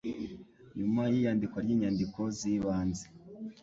[0.79, 3.05] yuma y'iyandikwa ry'Inyandiko z'Ibanze.